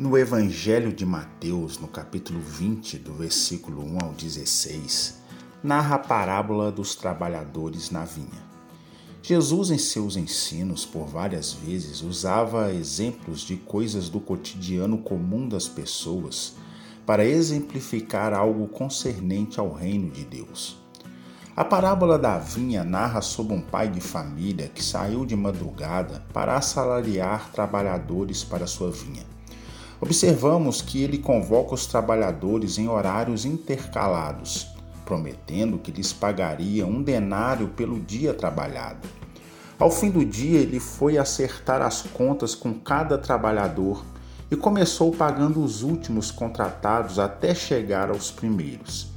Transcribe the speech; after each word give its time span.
No 0.00 0.16
Evangelho 0.16 0.94
de 0.94 1.04
Mateus, 1.04 1.78
no 1.78 1.86
capítulo 1.86 2.40
20, 2.40 2.96
do 3.00 3.12
versículo 3.12 3.84
1 3.84 3.98
ao 4.02 4.12
16, 4.14 5.20
narra 5.62 5.96
a 5.96 5.98
parábola 5.98 6.72
dos 6.72 6.94
trabalhadores 6.94 7.90
na 7.90 8.06
vinha. 8.06 8.42
Jesus, 9.22 9.70
em 9.70 9.76
seus 9.76 10.16
ensinos, 10.16 10.86
por 10.86 11.06
várias 11.06 11.52
vezes, 11.52 12.00
usava 12.00 12.72
exemplos 12.72 13.42
de 13.42 13.56
coisas 13.56 14.08
do 14.08 14.18
cotidiano 14.18 14.96
comum 14.96 15.46
das 15.46 15.68
pessoas 15.68 16.54
para 17.04 17.26
exemplificar 17.26 18.32
algo 18.32 18.68
concernente 18.68 19.60
ao 19.60 19.70
reino 19.70 20.10
de 20.10 20.24
Deus. 20.24 20.78
A 21.54 21.62
parábola 21.62 22.18
da 22.18 22.38
vinha 22.38 22.82
narra 22.82 23.20
sobre 23.20 23.52
um 23.52 23.60
pai 23.60 23.90
de 23.90 24.00
família 24.00 24.68
que 24.68 24.82
saiu 24.82 25.26
de 25.26 25.36
madrugada 25.36 26.24
para 26.32 26.56
assalariar 26.56 27.52
trabalhadores 27.52 28.42
para 28.42 28.66
sua 28.66 28.90
vinha. 28.90 29.28
Observamos 30.02 30.80
que 30.80 31.02
ele 31.02 31.18
convoca 31.18 31.74
os 31.74 31.84
trabalhadores 31.84 32.78
em 32.78 32.88
horários 32.88 33.44
intercalados, 33.44 34.66
prometendo 35.04 35.76
que 35.76 35.92
lhes 35.92 36.10
pagaria 36.10 36.86
um 36.86 37.02
denário 37.02 37.68
pelo 37.68 38.00
dia 38.00 38.32
trabalhado. 38.32 39.06
Ao 39.78 39.90
fim 39.90 40.10
do 40.10 40.24
dia, 40.24 40.58
ele 40.58 40.80
foi 40.80 41.18
acertar 41.18 41.82
as 41.82 42.00
contas 42.00 42.54
com 42.54 42.72
cada 42.72 43.18
trabalhador 43.18 44.02
e 44.50 44.56
começou 44.56 45.12
pagando 45.12 45.62
os 45.62 45.82
últimos 45.82 46.30
contratados 46.30 47.18
até 47.18 47.54
chegar 47.54 48.08
aos 48.08 48.30
primeiros. 48.30 49.08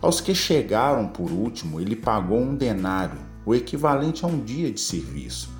Aos 0.00 0.20
que 0.20 0.34
chegaram 0.34 1.08
por 1.08 1.32
último, 1.32 1.80
ele 1.80 1.96
pagou 1.96 2.38
um 2.38 2.54
denário, 2.54 3.18
o 3.44 3.52
equivalente 3.52 4.24
a 4.24 4.28
um 4.28 4.38
dia 4.38 4.70
de 4.70 4.80
serviço 4.80 5.50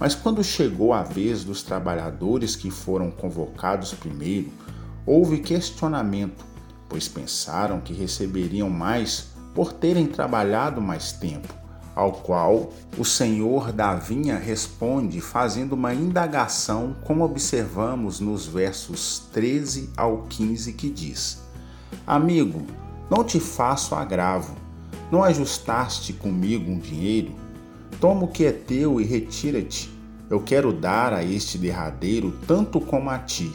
mas 0.00 0.14
quando 0.14 0.42
chegou 0.42 0.94
a 0.94 1.02
vez 1.02 1.44
dos 1.44 1.62
trabalhadores 1.62 2.56
que 2.56 2.70
foram 2.70 3.10
convocados 3.10 3.92
primeiro, 3.92 4.50
houve 5.04 5.40
questionamento, 5.40 6.42
pois 6.88 7.06
pensaram 7.06 7.82
que 7.82 7.92
receberiam 7.92 8.70
mais 8.70 9.28
por 9.54 9.74
terem 9.74 10.06
trabalhado 10.06 10.80
mais 10.80 11.12
tempo. 11.12 11.52
Ao 11.94 12.12
qual 12.12 12.72
o 12.96 13.04
senhor 13.04 13.72
da 13.72 13.94
vinha 13.94 14.38
responde 14.38 15.20
fazendo 15.20 15.74
uma 15.74 15.92
indagação, 15.92 16.96
como 17.04 17.22
observamos 17.22 18.20
nos 18.20 18.46
versos 18.46 19.28
13 19.32 19.90
ao 19.98 20.22
15, 20.22 20.72
que 20.72 20.88
diz: 20.88 21.42
Amigo, 22.06 22.62
não 23.10 23.22
te 23.22 23.38
faço 23.38 23.94
agravo, 23.94 24.54
não 25.10 25.22
ajustaste 25.22 26.14
comigo 26.14 26.70
um 26.70 26.78
dinheiro? 26.78 27.49
Toma 27.98 28.24
o 28.24 28.28
que 28.28 28.44
é 28.44 28.52
teu 28.52 29.00
e 29.00 29.04
retira-te. 29.04 29.90
Eu 30.30 30.40
quero 30.40 30.72
dar 30.72 31.12
a 31.12 31.24
este 31.24 31.58
derradeiro 31.58 32.38
tanto 32.46 32.80
como 32.80 33.10
a 33.10 33.18
ti. 33.18 33.52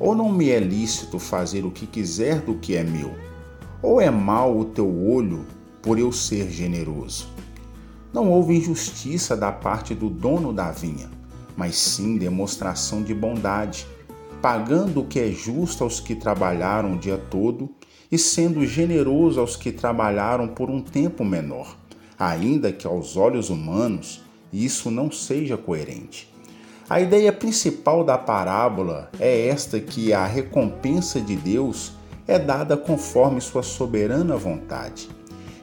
Ou 0.00 0.14
não 0.14 0.32
me 0.32 0.48
é 0.48 0.58
lícito 0.58 1.18
fazer 1.18 1.64
o 1.64 1.70
que 1.70 1.86
quiser 1.86 2.40
do 2.40 2.54
que 2.54 2.76
é 2.76 2.82
meu? 2.82 3.12
Ou 3.82 4.00
é 4.00 4.10
mau 4.10 4.58
o 4.58 4.64
teu 4.64 4.88
olho 5.06 5.44
por 5.82 5.98
eu 5.98 6.10
ser 6.10 6.50
generoso? 6.50 7.28
Não 8.12 8.30
houve 8.30 8.56
injustiça 8.56 9.36
da 9.36 9.52
parte 9.52 9.94
do 9.94 10.08
dono 10.08 10.52
da 10.52 10.70
vinha, 10.70 11.10
mas 11.56 11.76
sim 11.76 12.16
demonstração 12.16 13.02
de 13.02 13.12
bondade, 13.12 13.86
pagando 14.40 15.00
o 15.00 15.06
que 15.06 15.20
é 15.20 15.30
justo 15.30 15.84
aos 15.84 16.00
que 16.00 16.14
trabalharam 16.14 16.94
o 16.94 16.98
dia 16.98 17.18
todo 17.18 17.70
e 18.10 18.16
sendo 18.16 18.66
generoso 18.66 19.40
aos 19.40 19.56
que 19.56 19.70
trabalharam 19.70 20.48
por 20.48 20.70
um 20.70 20.80
tempo 20.80 21.24
menor 21.24 21.83
ainda 22.18 22.72
que 22.72 22.86
aos 22.86 23.16
olhos 23.16 23.50
humanos 23.50 24.22
isso 24.52 24.90
não 24.90 25.10
seja 25.10 25.56
coerente. 25.56 26.32
A 26.88 27.00
ideia 27.00 27.32
principal 27.32 28.04
da 28.04 28.18
parábola 28.18 29.10
é 29.18 29.48
esta 29.48 29.80
que 29.80 30.12
a 30.12 30.26
recompensa 30.26 31.20
de 31.20 31.34
Deus 31.34 31.92
é 32.26 32.38
dada 32.38 32.76
conforme 32.76 33.40
sua 33.40 33.62
soberana 33.62 34.36
vontade. 34.36 35.08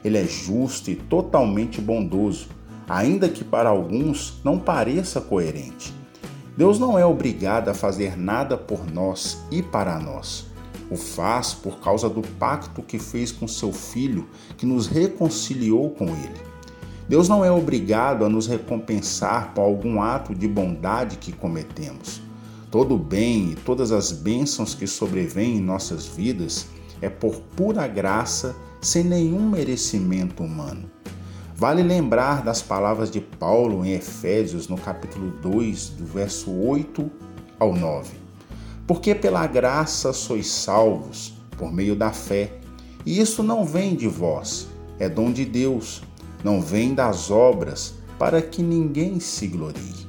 Ele 0.04 0.18
é 0.18 0.24
justo 0.24 0.90
e 0.90 0.96
totalmente 0.96 1.80
bondoso, 1.80 2.48
ainda 2.88 3.28
que 3.28 3.44
para 3.44 3.68
alguns 3.68 4.40
não 4.44 4.58
pareça 4.58 5.20
coerente. 5.20 5.94
Deus 6.56 6.78
não 6.78 6.98
é 6.98 7.06
obrigado 7.06 7.68
a 7.68 7.74
fazer 7.74 8.18
nada 8.18 8.56
por 8.58 8.90
nós 8.92 9.38
e 9.50 9.62
para 9.62 9.98
nós. 9.98 10.51
O 10.90 10.96
faz 10.96 11.54
por 11.54 11.80
causa 11.80 12.08
do 12.08 12.22
pacto 12.22 12.82
que 12.82 12.98
fez 12.98 13.32
com 13.32 13.48
seu 13.48 13.72
filho, 13.72 14.28
que 14.56 14.66
nos 14.66 14.86
reconciliou 14.86 15.90
com 15.90 16.06
ele. 16.06 16.40
Deus 17.08 17.28
não 17.28 17.44
é 17.44 17.50
obrigado 17.50 18.24
a 18.24 18.28
nos 18.28 18.46
recompensar 18.46 19.52
por 19.54 19.62
algum 19.62 20.00
ato 20.00 20.34
de 20.34 20.46
bondade 20.46 21.18
que 21.18 21.32
cometemos. 21.32 22.22
Todo 22.70 22.94
o 22.94 22.98
bem 22.98 23.50
e 23.50 23.54
todas 23.54 23.92
as 23.92 24.12
bênçãos 24.12 24.74
que 24.74 24.86
sobrevêm 24.86 25.56
em 25.56 25.60
nossas 25.60 26.06
vidas 26.06 26.66
é 27.02 27.10
por 27.10 27.40
pura 27.56 27.86
graça, 27.86 28.56
sem 28.80 29.04
nenhum 29.04 29.50
merecimento 29.50 30.42
humano. 30.42 30.90
Vale 31.54 31.82
lembrar 31.82 32.42
das 32.42 32.62
palavras 32.62 33.10
de 33.10 33.20
Paulo 33.20 33.84
em 33.84 33.92
Efésios, 33.92 34.68
no 34.68 34.78
capítulo 34.78 35.30
2, 35.42 35.90
do 35.90 36.06
verso 36.06 36.50
8 36.50 37.10
ao 37.58 37.74
9. 37.74 38.21
Porque 38.86 39.14
pela 39.14 39.46
graça 39.46 40.12
sois 40.12 40.46
salvos, 40.48 41.34
por 41.56 41.72
meio 41.72 41.94
da 41.94 42.12
fé, 42.12 42.52
e 43.04 43.20
isso 43.20 43.42
não 43.42 43.64
vem 43.64 43.94
de 43.94 44.08
vós, 44.08 44.68
é 44.98 45.08
dom 45.08 45.32
de 45.32 45.44
Deus 45.44 46.02
não 46.44 46.60
vem 46.60 46.94
das 46.94 47.30
obras, 47.30 47.94
para 48.18 48.42
que 48.42 48.62
ninguém 48.62 49.20
se 49.20 49.46
glorie. 49.46 50.06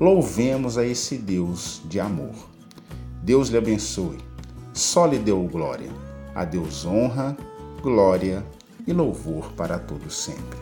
Louvemos 0.00 0.78
a 0.78 0.84
esse 0.84 1.16
Deus 1.16 1.82
de 1.84 2.00
amor. 2.00 2.34
Deus 3.22 3.48
lhe 3.48 3.58
abençoe. 3.58 4.18
Só 4.72 5.06
lhe 5.06 5.18
deu 5.18 5.42
glória. 5.42 5.90
A 6.34 6.44
Deus 6.44 6.86
honra, 6.86 7.36
glória 7.82 8.44
e 8.86 8.92
louvor 8.92 9.52
para 9.52 9.78
todos 9.78 10.16
sempre. 10.16 10.58